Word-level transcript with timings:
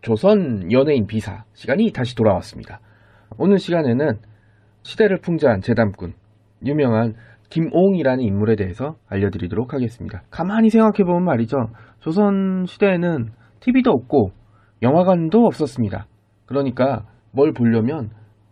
조선 0.00 0.70
연예인 0.70 1.06
비사 1.06 1.44
시간이 1.54 1.92
다시 1.92 2.14
돌아왔습니다. 2.14 2.80
오늘 3.36 3.58
시간에는 3.58 4.18
시대를 4.82 5.18
풍자한 5.18 5.60
재담꾼 5.60 6.14
유명한 6.64 7.14
김옹이라는 7.50 8.22
인물에 8.22 8.56
대해서 8.56 8.96
알려드리도록 9.08 9.74
하겠습니다. 9.74 10.22
가만히 10.30 10.70
생각해보면 10.70 11.24
말이죠. 11.24 11.56
조선 12.00 12.64
시대에는 12.66 13.30
TV도 13.60 13.90
없고 13.90 14.30
영화관도 14.82 15.46
없었습니다. 15.46 16.06
그러니까 16.46 17.04
뭘 17.32 17.52
보려면 17.52 18.10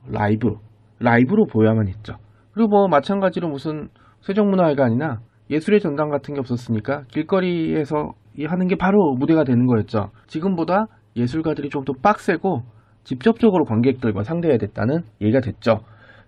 라이브 0.08 0.56
라이브로 0.98 1.46
보야만 1.46 1.88
했죠. 1.88 2.14
그리고 2.52 2.68
뭐 2.68 2.88
마찬가지로 2.88 3.48
무슨 3.48 3.88
세종문화회관이나 4.22 5.20
예술의 5.50 5.80
전당 5.80 6.08
같은 6.08 6.34
게 6.34 6.40
없었으니까 6.40 7.04
길거리에서 7.08 8.14
이 8.38 8.44
하는 8.44 8.66
게 8.66 8.76
바로 8.76 9.14
무대가 9.14 9.44
되는 9.44 9.66
거였죠. 9.66 10.10
지금보다 10.26 10.86
예술가들이 11.16 11.70
좀 11.70 11.84
더 11.84 11.92
빡세고 11.94 12.62
직접적으로 13.04 13.64
관객들과 13.64 14.24
상대해야 14.24 14.58
됐다는 14.58 15.02
얘기가 15.20 15.40
됐죠. 15.40 15.80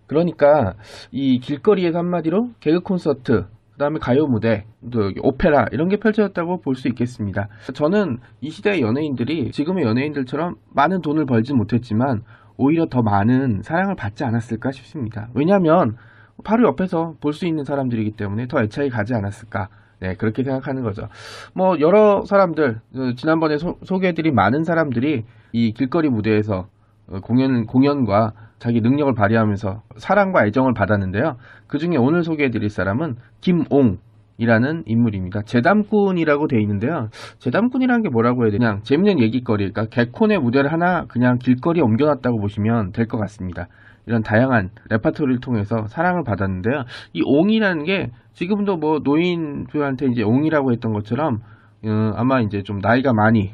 그러니까 0.06 0.74
이 1.10 1.38
길거리에서 1.40 1.98
한마디로 1.98 2.50
개그 2.60 2.80
콘서트, 2.80 3.46
그 3.72 3.78
다음에 3.78 3.98
가요 3.98 4.26
무대, 4.26 4.64
또 4.90 5.10
오페라 5.22 5.66
이런 5.72 5.88
게 5.88 5.98
펼쳐졌다고 5.98 6.60
볼 6.60 6.74
수 6.76 6.88
있겠습니다. 6.88 7.48
저는 7.74 8.18
이 8.40 8.50
시대의 8.50 8.80
연예인들이 8.82 9.50
지금의 9.50 9.84
연예인들처럼 9.84 10.54
많은 10.72 11.00
돈을 11.02 11.26
벌지 11.26 11.52
못했지만 11.52 12.22
오히려 12.56 12.86
더 12.86 13.02
많은 13.02 13.62
사랑을 13.62 13.94
받지 13.96 14.24
않았을까 14.24 14.70
싶습니다. 14.72 15.28
왜냐하면 15.34 15.96
바로 16.44 16.66
옆에서 16.68 17.14
볼 17.20 17.32
수 17.32 17.46
있는 17.46 17.64
사람들이기 17.64 18.12
때문에 18.12 18.46
더 18.46 18.62
애착이 18.62 18.88
가지 18.90 19.14
않았을까. 19.14 19.68
네, 20.00 20.14
그렇게 20.14 20.44
생각하는 20.44 20.82
거죠. 20.82 21.08
뭐, 21.54 21.80
여러 21.80 22.24
사람들, 22.24 22.80
어, 22.94 23.12
지난번에 23.16 23.58
소, 23.58 23.78
소개해드린 23.84 24.34
많은 24.34 24.64
사람들이 24.64 25.24
이 25.52 25.72
길거리 25.72 26.08
무대에서 26.08 26.68
어, 27.08 27.20
공연, 27.20 27.66
공연과 27.66 28.32
자기 28.58 28.80
능력을 28.80 29.12
발휘하면서 29.14 29.82
사랑과 29.96 30.46
애정을 30.46 30.74
받았는데요. 30.74 31.36
그 31.66 31.78
중에 31.78 31.96
오늘 31.96 32.22
소개해드릴 32.24 32.70
사람은 32.70 33.16
김옹 33.40 33.98
이라는 34.40 34.84
인물입니다. 34.86 35.42
재담꾼이라고 35.42 36.46
돼 36.46 36.60
있는데요. 36.60 37.08
재담꾼이라는 37.40 38.04
게 38.04 38.08
뭐라고 38.08 38.44
해야 38.44 38.52
되냐. 38.52 38.78
재밌는 38.84 39.18
얘기거리, 39.20 39.72
그러니까 39.72 39.86
개콘의 39.86 40.38
무대를 40.38 40.72
하나 40.72 41.06
그냥 41.06 41.38
길거리에 41.38 41.82
옮겨놨다고 41.82 42.38
보시면 42.38 42.92
될 42.92 43.06
것 43.08 43.18
같습니다. 43.18 43.66
이런 44.08 44.22
다양한 44.22 44.70
레파토리를 44.88 45.40
통해서 45.40 45.86
사랑을 45.86 46.24
받았는데요. 46.24 46.84
이 47.12 47.22
옹이라는 47.24 47.84
게 47.84 48.10
지금도 48.32 48.78
뭐 48.78 49.00
노인들한테 49.04 50.06
이제 50.06 50.22
옹이라고 50.22 50.72
했던 50.72 50.92
것처럼 50.92 51.40
어, 51.84 52.12
아마 52.16 52.40
이제 52.40 52.62
좀 52.62 52.78
나이가 52.78 53.12
많이 53.12 53.52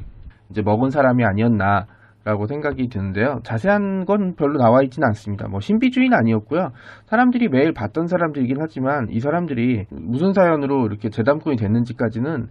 이제 0.49 0.61
먹은 0.61 0.91
사람이 0.91 1.25
아니었나 1.25 1.87
라고 2.23 2.47
생각이 2.47 2.87
드는데요. 2.87 3.41
자세한 3.43 4.05
건 4.05 4.33
별로 4.35 4.57
나와 4.57 4.81
있지는 4.81 5.07
않습니다. 5.09 5.47
뭐 5.47 5.59
신비주의는 5.59 6.17
아니었고요. 6.17 6.71
사람들이 7.05 7.49
매일 7.49 7.71
봤던 7.71 8.07
사람들이긴 8.07 8.57
하지만 8.59 9.09
이 9.11 9.19
사람들이 9.19 9.85
무슨 9.91 10.33
사연으로 10.33 10.87
이렇게 10.87 11.09
재담꾼이 11.09 11.55
됐는지까지는 11.57 12.47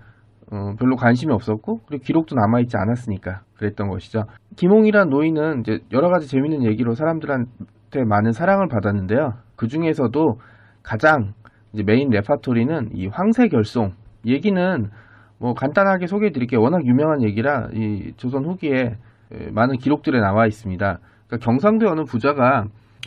어, 0.53 0.75
별로 0.79 0.95
관심이 0.95 1.33
없었고 1.33 1.81
그리고 1.87 2.05
기록도 2.05 2.37
남아 2.37 2.61
있지 2.61 2.77
않았으니까 2.77 3.41
그랬던 3.57 3.89
것이죠. 3.89 4.25
김옹이란 4.57 5.09
노인은 5.09 5.61
이제 5.61 5.81
여러 5.93 6.09
가지 6.09 6.29
재밌는 6.29 6.63
얘기로 6.65 6.95
사람들한테 6.95 8.03
많은 8.03 8.33
사랑을 8.33 8.67
받았는데요. 8.67 9.35
그 9.55 9.69
중에서도 9.69 10.41
가장 10.83 11.33
메인 11.71 12.11
레파토리는 12.11 12.91
이 12.93 13.07
황새 13.07 13.47
결송 13.47 13.93
얘기는 14.27 14.91
뭐 15.39 15.55
간단하게 15.55 16.09
소개해 16.09 16.33
드릴게요. 16.33 16.61
워낙 16.61 16.85
유명한 16.85 17.23
얘기라 17.23 17.69
이 17.73 18.13
조선 18.17 18.47
후기에 18.47 18.97
많은 19.53 19.77
기록들에 19.77 20.19
나와 20.19 20.49
있습니다. 20.49 20.99
그러니까 21.29 21.45
경상도 21.45 21.89
어느 21.89 22.03
부자가 22.03 22.67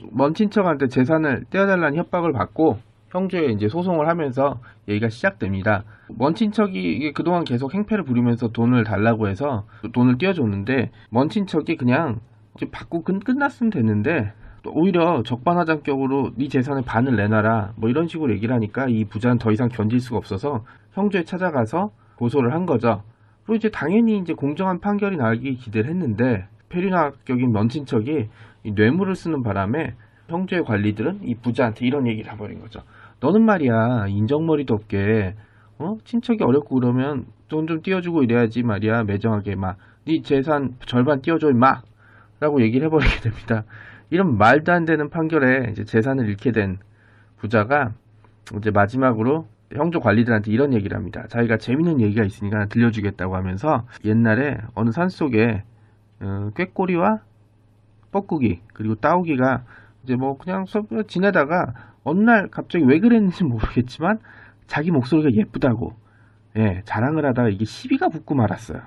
먼 0.10 0.34
친척한테 0.34 0.88
재산을 0.88 1.44
떼어달라는 1.50 1.98
협박을 1.98 2.32
받고 2.32 2.78
형조에 3.10 3.48
이제 3.48 3.68
소송을 3.68 4.08
하면서 4.08 4.62
얘기가 4.88 5.10
시작됩니다. 5.10 5.84
먼 6.18 6.34
친척이 6.34 7.12
그동안 7.12 7.44
계속 7.44 7.74
행패를 7.74 8.06
부리면서 8.06 8.54
돈을 8.54 8.86
달라고 8.86 9.28
해서 9.28 9.66
돈을 9.92 10.18
띄워줬는데 10.18 10.92
먼 11.10 11.28
친척이 11.28 11.76
그냥 11.76 12.22
받고 12.72 13.04
끝, 13.04 13.26
끝났으면 13.26 13.70
됐는데 13.70 14.32
또 14.32 14.47
오히려 14.72 15.24
적반하장격으로 15.24 16.32
네 16.36 16.48
재산의 16.48 16.84
반을 16.84 17.16
내놔라 17.16 17.74
뭐 17.78 17.90
이런 17.90 18.08
식으로 18.08 18.32
얘기를 18.34 18.54
하니까 18.56 18.88
이 18.88 19.06
부자는 19.06 19.38
더 19.38 19.52
이상 19.52 19.70
견딜 19.70 20.00
수가 20.00 20.18
없어서 20.18 20.64
형조에 20.94 21.24
찾아가서 21.24 21.92
고소를 22.16 22.54
한 22.54 22.66
거죠. 22.66 23.04
그리고 23.46 23.56
이제 23.58 23.70
당연히 23.70 24.18
이제 24.18 24.34
공정한 24.34 24.80
판결이 24.80 25.18
나기 25.18 25.56
기대를 25.56 25.90
했는데 25.90 26.48
폐륜학격인 26.70 27.52
먼 27.52 27.70
친척이 27.70 28.28
이 28.64 28.72
뇌물을 28.72 29.16
쓰는 29.16 29.44
바람에 29.44 29.94
형조의 30.28 30.66
관리들은 30.66 31.22
이 31.24 31.36
부자한테 31.36 31.86
이런 31.86 32.08
얘기를 32.08 32.32
해버린 32.32 32.60
거죠. 32.60 32.82
너는 33.22 33.44
말이야 33.44 34.08
인정머리도 34.10 34.74
없게 34.74 35.36
어 35.80 35.98
친척이 36.04 36.44
어렵고 36.44 36.76
그러면 36.80 37.26
돈 37.48 37.66
좀 37.68 37.82
띄워주고 37.82 38.24
이래야지 38.24 38.64
말이야 38.64 39.04
매정하게 39.04 39.56
막 39.56 39.78
네 40.08 40.22
재산 40.22 40.76
절반 40.86 41.22
띄워줘 41.22 41.50
임마 41.52 41.82
라고 42.40 42.62
얘기를 42.62 42.88
해버리게 42.88 43.20
됩니다. 43.20 43.66
이런 44.10 44.38
말도 44.38 44.72
안 44.72 44.86
되는 44.86 45.10
판결에 45.10 45.70
이제 45.72 45.84
재산을 45.84 46.28
잃게 46.28 46.52
된 46.52 46.78
부자가 47.38 47.94
이제 48.58 48.72
마지막으로 48.72 49.48
형조 49.74 50.00
관리들한테 50.00 50.52
이런 50.52 50.74
얘기를 50.74 50.96
합니다. 50.96 51.26
자기가 51.28 51.58
재밌는 51.58 52.00
얘기가 52.00 52.24
있으니까 52.24 52.68
들려주겠다고 52.68 53.36
하면서 53.36 53.86
옛날에 54.06 54.58
어느 54.76 54.92
산 54.92 55.10
속에 55.10 55.64
어, 56.22 56.52
꾀꼬리와 56.56 57.20
뻐꾸기 58.12 58.62
그리고 58.74 58.96
따오기가 58.96 59.64
이제 60.04 60.16
뭐 60.16 60.38
그냥 60.38 60.66
지내다가 61.08 61.74
어느 62.04 62.22
날 62.22 62.48
갑자기 62.48 62.86
왜 62.86 63.00
그랬는지 63.00 63.44
모르겠지만 63.44 64.20
자기 64.68 64.92
목소리가 64.92 65.32
예쁘다고 65.32 65.94
예, 66.56 66.82
자랑을 66.86 67.26
하다가 67.26 67.50
이게 67.50 67.66
시비가 67.66 68.10
붙고 68.10 68.36
말았어요. 68.36 68.82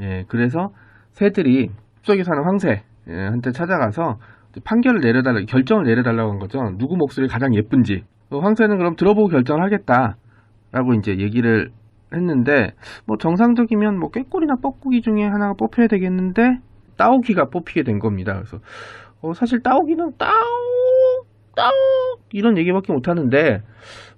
예, 0.00 0.24
그래서 0.28 0.72
새들이 1.12 1.70
숲속에 1.98 2.24
사는 2.24 2.42
황새한테 2.42 3.52
찾아가서 3.52 4.18
판결을 4.62 5.00
내려달라, 5.00 5.40
결정을 5.46 5.84
내려달라고 5.84 6.32
한 6.32 6.38
거죠. 6.38 6.58
누구 6.78 6.96
목소리가 6.96 7.32
가장 7.32 7.54
예쁜지. 7.54 8.04
황새는 8.30 8.78
그럼 8.78 8.96
들어보고 8.96 9.28
결정을 9.28 9.62
하겠다라고 9.64 10.94
이제 10.98 11.18
얘기를 11.18 11.70
했는데 12.12 12.72
뭐 13.06 13.16
정상적이면 13.16 13.98
뭐 13.98 14.10
꾀꼬리나 14.10 14.56
뻐꾸기 14.62 15.02
중에 15.02 15.24
하나가 15.24 15.54
뽑혀야 15.58 15.88
되겠는데 15.88 16.58
따오기가 16.96 17.46
뽑히게 17.46 17.82
된 17.82 17.98
겁니다. 17.98 18.34
그래서 18.34 18.58
어, 19.20 19.32
사실 19.34 19.60
따오기는 19.62 20.12
따오 20.18 21.24
따오 21.56 21.70
이런 22.32 22.58
얘기밖에 22.58 22.92
못 22.92 23.08
하는데 23.08 23.62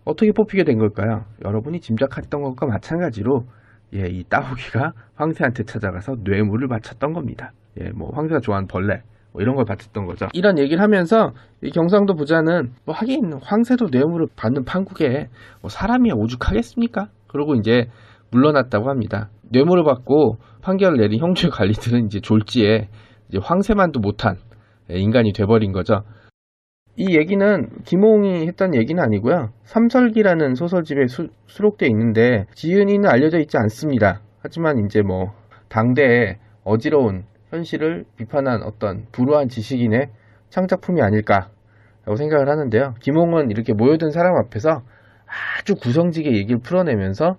어떻게 0.05 0.33
뽑히게 0.33 0.65
된 0.65 0.79
걸까요? 0.79 1.25
여러분이 1.45 1.81
짐작했던 1.81 2.43
것과 2.43 2.67
마찬가지로 2.67 3.45
예, 3.95 4.07
이 4.09 4.25
따오기가 4.25 4.93
황새한테 5.15 5.65
찾아가서 5.65 6.17
뇌물을 6.25 6.69
바쳤던 6.69 7.13
겁니다. 7.13 7.53
예, 7.81 7.91
뭐 7.91 8.11
황새가 8.15 8.41
좋아하는 8.41 8.67
벌레 8.67 9.03
뭐 9.37 9.43
이런 9.43 9.55
걸 9.55 9.67
바쳤던 9.67 10.07
거죠. 10.07 10.29
이런 10.33 10.59
얘기를 10.59 10.83
하면서 10.83 11.33
이 11.63 11.71
경상도 11.71 12.15
부자는 12.15 12.73
뭐 12.87 12.95
하긴 12.95 13.35
황새도 13.43 13.89
뇌물을 13.93 14.29
받는 14.35 14.65
판국에 14.65 15.29
뭐 15.61 15.69
사람이야 15.69 16.15
오죽하겠습니까? 16.15 17.09
그러고 17.27 17.55
이제 17.55 17.85
물러났다고 18.31 18.89
합니다. 18.89 19.29
뇌물을 19.53 19.85
받고 19.85 20.39
판결을 20.63 20.97
내린 20.97 21.21
형주의 21.21 21.51
관리들은 21.51 22.07
이제 22.07 22.21
졸지에 22.21 22.89
이제 23.29 23.39
황새만도 23.43 24.01
못한 24.01 24.37
인간이 24.89 25.35
돼버린 25.35 25.73
거죠. 25.73 26.01
이 26.97 27.15
얘기는 27.15 27.69
김홍이 27.85 28.47
했던 28.47 28.75
얘기는 28.75 29.01
아니고요. 29.03 29.51
삼설기라는 29.65 30.55
소설집에 30.55 31.09
수, 31.09 31.29
수록되어 31.47 31.91
있는데 31.91 32.47
지은이는 32.55 33.07
알려져 33.07 33.39
있지 33.39 33.59
않습니다. 33.59 34.23
하지만 34.41 34.79
이제 34.87 35.03
뭐 35.03 35.35
당대에 35.69 36.39
어지러운 36.65 37.25
현실을 37.51 38.05
비판한 38.17 38.63
어떤 38.63 39.07
불우한 39.13 39.49
지식인의 39.49 40.09
창작품이 40.49 41.03
아닐까라고 41.03 42.17
생각을 42.17 42.49
하는데요. 42.49 42.95
김홍은 43.01 43.51
이렇게 43.51 43.73
모여든 43.73 44.11
사람 44.11 44.37
앞에서 44.37 44.83
아주 45.59 45.75
구성지게 45.75 46.33
얘기를 46.33 46.61
풀어내면서 46.61 47.37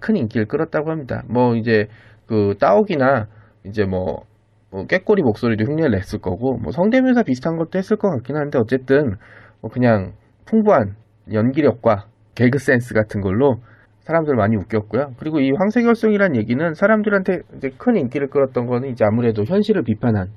큰 0.00 0.16
인기를 0.16 0.46
끌었다고 0.46 0.90
합니다. 0.90 1.22
뭐 1.28 1.54
이제 1.54 1.86
그 2.26 2.54
따옥이나 2.60 3.26
이제 3.64 3.84
뭐뭐 3.84 4.86
꾀꼬리 4.88 5.22
목소리도 5.22 5.64
흉내를 5.64 5.92
냈을 5.92 6.20
거고 6.20 6.58
뭐 6.58 6.72
성대묘사 6.72 7.22
비슷한 7.22 7.56
것도 7.56 7.78
했을 7.78 7.96
것 7.96 8.10
같긴 8.10 8.36
한데 8.36 8.58
어쨌든 8.58 9.16
뭐 9.60 9.70
그냥 9.70 10.12
풍부한 10.44 10.96
연기력과 11.32 12.06
개그 12.34 12.58
센스 12.58 12.94
같은 12.94 13.20
걸로 13.20 13.60
사람들 14.08 14.36
많이 14.36 14.56
웃겼고요. 14.56 15.12
그리고 15.18 15.38
이 15.38 15.52
황새결성이란 15.52 16.34
얘기는 16.34 16.72
사람들한테 16.72 17.40
이제 17.56 17.70
큰 17.76 17.94
인기를 17.96 18.28
끌었던 18.28 18.64
거는 18.64 18.88
이제 18.88 19.04
아무래도 19.04 19.44
현실을 19.44 19.82
비판한 19.82 20.28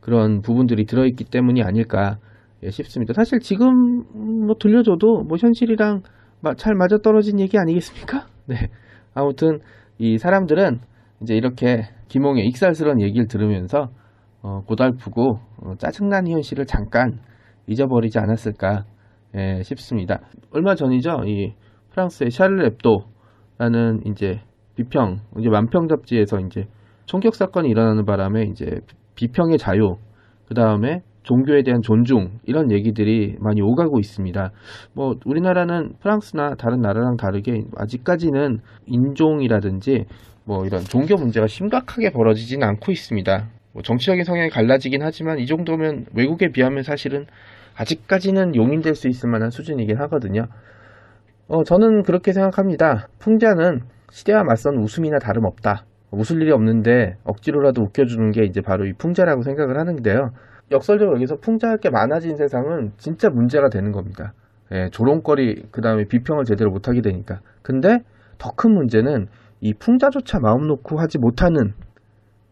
그런 0.00 0.42
부분들이 0.42 0.86
들어있기 0.86 1.24
때문이 1.24 1.64
아닐까 1.64 2.18
예, 2.62 2.70
싶습니다. 2.70 3.14
사실 3.14 3.40
지금 3.40 4.04
뭐 4.46 4.54
들려줘도 4.60 5.24
뭐 5.24 5.36
현실이랑 5.38 6.02
잘 6.56 6.74
맞아떨어진 6.74 7.40
얘기 7.40 7.58
아니겠습니까? 7.58 8.26
네. 8.46 8.68
아무튼 9.12 9.58
이 9.98 10.18
사람들은 10.18 10.78
이제 11.22 11.34
이렇게 11.34 11.82
김홍의 12.06 12.46
익살스러운 12.46 13.02
얘기를 13.02 13.26
들으면서 13.26 13.88
어, 14.42 14.60
고달프고 14.68 15.40
어, 15.64 15.74
짜증난 15.78 16.28
현실을 16.28 16.66
잠깐 16.66 17.18
잊어버리지 17.66 18.20
않았을까 18.20 18.84
예, 19.34 19.62
싶습니다. 19.64 20.20
얼마 20.52 20.76
전이죠. 20.76 21.24
이 21.26 21.54
프랑스의 21.90 22.30
샤를 22.30 22.70
랩도 22.70 23.15
라는 23.58 24.00
이제 24.06 24.40
비평, 24.76 25.20
이제 25.38 25.48
만평 25.48 25.88
잡지에서 25.88 26.40
이제 26.40 26.66
총격 27.06 27.34
사건이 27.34 27.68
일어나는 27.68 28.04
바람에 28.04 28.42
이제 28.50 28.80
비평의 29.14 29.58
자유, 29.58 29.96
그 30.46 30.54
다음에 30.54 31.02
종교에 31.22 31.62
대한 31.62 31.82
존중 31.82 32.38
이런 32.44 32.70
얘기들이 32.70 33.36
많이 33.40 33.60
오가고 33.60 33.98
있습니다. 33.98 34.52
뭐 34.94 35.16
우리나라는 35.24 35.94
프랑스나 36.00 36.54
다른 36.54 36.80
나라랑 36.80 37.16
다르게 37.16 37.64
아직까지는 37.76 38.60
인종이라든지 38.86 40.04
뭐 40.44 40.64
이런 40.64 40.82
종교 40.82 41.16
문제가 41.16 41.48
심각하게 41.48 42.10
벌어지진 42.10 42.62
않고 42.62 42.92
있습니다. 42.92 43.48
뭐 43.72 43.82
정치적인 43.82 44.22
성향이 44.22 44.50
갈라지긴 44.50 45.02
하지만 45.02 45.40
이 45.40 45.46
정도면 45.46 46.06
외국에 46.14 46.50
비하면 46.52 46.84
사실은 46.84 47.26
아직까지는 47.76 48.54
용인될 48.54 48.94
수 48.94 49.08
있을 49.08 49.28
만한 49.28 49.50
수준이긴 49.50 49.98
하거든요. 50.02 50.46
어, 51.48 51.62
저는 51.62 52.02
그렇게 52.02 52.32
생각합니다. 52.32 53.06
풍자는 53.18 53.80
시대와 54.10 54.42
맞선 54.44 54.78
웃음이나 54.78 55.18
다름없다. 55.18 55.84
웃을 56.10 56.40
일이 56.42 56.50
없는데 56.50 57.16
억지로라도 57.24 57.82
웃겨주는 57.82 58.30
게 58.30 58.44
이제 58.44 58.60
바로 58.60 58.86
이 58.86 58.92
풍자라고 58.92 59.42
생각을 59.42 59.78
하는데요. 59.78 60.30
역설적으로 60.72 61.16
여기서 61.16 61.36
풍자할 61.36 61.78
게 61.78 61.90
많아진 61.90 62.36
세상은 62.36 62.92
진짜 62.96 63.28
문제가 63.28 63.68
되는 63.68 63.92
겁니다. 63.92 64.32
예, 64.72 64.88
조롱거리, 64.90 65.66
그 65.70 65.80
다음에 65.80 66.04
비평을 66.06 66.44
제대로 66.44 66.70
못하게 66.70 67.00
되니까. 67.00 67.40
근데 67.62 67.98
더 68.38 68.50
큰 68.56 68.72
문제는 68.74 69.28
이 69.60 69.72
풍자조차 69.74 70.40
마음 70.40 70.66
놓고 70.66 70.98
하지 70.98 71.18
못하는 71.18 71.72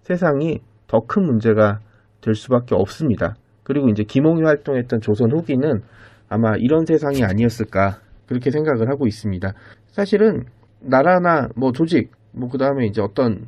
세상이 0.03 0.61
더 0.87 1.01
큰 1.01 1.25
문제가 1.25 1.81
될 2.21 2.35
수밖에 2.35 2.75
없습니다. 2.77 3.35
그리고 3.65 3.89
이제 3.89 4.05
김홍이 4.05 4.43
활동했던 4.43 5.01
조선 5.01 5.33
후기는 5.33 5.83
아마 6.29 6.55
이런 6.57 6.87
세상이 6.87 7.25
아니었을까 7.25 7.99
그렇게 8.27 8.51
생각을 8.51 8.91
하고 8.91 9.07
있습니다. 9.07 9.53
사실은 9.89 10.45
나라나 10.81 11.49
뭐 11.57 11.73
조직 11.73 12.11
뭐 12.37 12.49
그 12.49 12.59
다음에 12.59 12.87
이제 12.87 13.01
어떤 13.01 13.47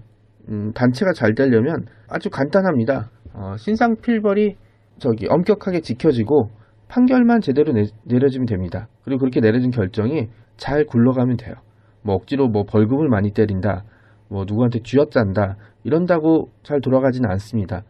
음, 0.48 0.72
단체가 0.72 1.12
잘 1.12 1.34
되려면 1.34 1.86
아주 2.08 2.30
간단합니다. 2.30 3.10
어, 3.34 3.56
신상 3.58 3.96
필벌이 3.96 4.56
저기 4.98 5.26
엄격하게 5.28 5.80
지켜지고 5.80 6.50
판결만 6.88 7.40
제대로 7.40 7.72
내, 7.72 7.82
내려지면 8.04 8.46
됩니다. 8.46 8.88
그리고 9.04 9.20
그렇게 9.20 9.40
내려진 9.40 9.70
결정이 9.70 10.28
잘 10.56 10.84
굴러가면 10.86 11.36
돼요. 11.36 11.54
뭐 12.02 12.14
억지로 12.14 12.48
뭐 12.48 12.62
벌금을 12.64 13.08
많이 13.08 13.32
때린다, 13.32 13.84
뭐 14.30 14.44
누구한테 14.46 14.80
쥐어짠다 14.84 15.56
이런다고 15.82 16.50
잘 16.62 16.80
돌아가지는 16.80 17.28
않습니다. 17.30 17.82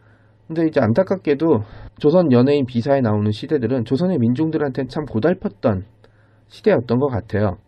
근데 0.46 0.66
이제 0.66 0.80
안타깝게도 0.80 1.60
조선 1.98 2.32
연예인 2.32 2.64
비사에 2.66 3.00
나오는 3.00 3.30
시대들은 3.30 3.84
조선의 3.84 4.18
민중들한테는 4.18 4.88
참 4.88 5.04
고달팠던 5.04 5.82
시대였던 6.48 6.98
것 6.98 7.08
같아요. 7.08 7.58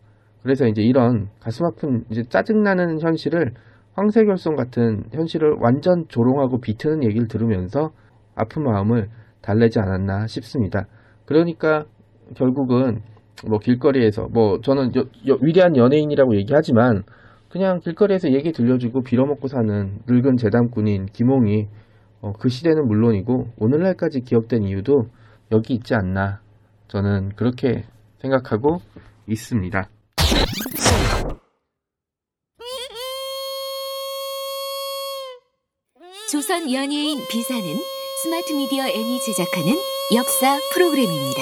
그래서 0.43 0.67
이제 0.67 0.81
이런 0.81 1.29
가슴 1.39 1.65
아픈 1.65 2.05
이제 2.09 2.23
짜증나는 2.23 3.01
현실을 3.01 3.53
황새결성 3.93 4.55
같은 4.55 5.03
현실을 5.11 5.57
완전 5.59 6.05
조롱하고 6.07 6.61
비트는 6.61 7.03
얘기를 7.03 7.27
들으면서 7.27 7.91
아픈 8.35 8.63
마음을 8.63 9.09
달래지 9.41 9.79
않았나 9.79 10.27
싶습니다. 10.27 10.85
그러니까 11.25 11.85
결국은 12.35 13.01
뭐 13.47 13.59
길거리에서 13.59 14.27
뭐 14.31 14.59
저는 14.61 14.95
여, 14.95 15.01
여, 15.27 15.37
위대한 15.41 15.75
연예인이라고 15.75 16.35
얘기하지만 16.37 17.03
그냥 17.49 17.79
길거리에서 17.79 18.31
얘기 18.31 18.51
들려주고 18.51 19.01
빌어먹고 19.01 19.47
사는 19.47 19.99
늙은 20.07 20.37
재담꾼인 20.37 21.07
김홍이 21.07 21.67
어, 22.21 22.33
그 22.33 22.49
시대는 22.49 22.87
물론이고 22.87 23.47
오늘날까지 23.57 24.21
기억된 24.21 24.63
이유도 24.63 25.07
여기 25.51 25.73
있지 25.73 25.95
않나 25.95 26.41
저는 26.87 27.29
그렇게 27.35 27.83
생각하고 28.21 28.81
있습니다. 29.27 29.89
조선 36.31 36.71
연예인 36.71 37.19
비사는 37.27 37.63
스마트 38.21 38.53
미디어 38.53 38.85
N이 38.87 39.19
제작하는 39.21 39.75
역사 40.13 40.59
프로그램입니다. 40.73 41.41